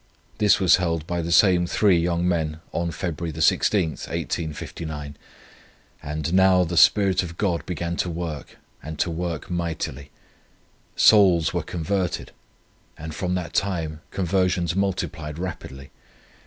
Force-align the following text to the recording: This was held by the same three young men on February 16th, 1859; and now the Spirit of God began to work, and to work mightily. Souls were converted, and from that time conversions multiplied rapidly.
This 0.39 0.59
was 0.59 0.77
held 0.77 1.05
by 1.05 1.21
the 1.21 1.31
same 1.31 1.67
three 1.67 1.99
young 1.99 2.27
men 2.27 2.59
on 2.71 2.89
February 2.89 3.31
16th, 3.33 4.07
1859; 4.09 5.15
and 6.01 6.33
now 6.33 6.63
the 6.63 6.75
Spirit 6.75 7.21
of 7.21 7.37
God 7.37 7.63
began 7.67 7.95
to 7.97 8.09
work, 8.09 8.57
and 8.81 8.97
to 8.97 9.11
work 9.11 9.51
mightily. 9.51 10.09
Souls 10.95 11.53
were 11.53 11.61
converted, 11.61 12.31
and 12.97 13.13
from 13.13 13.35
that 13.35 13.53
time 13.53 14.01
conversions 14.09 14.75
multiplied 14.75 15.37
rapidly. 15.37 15.91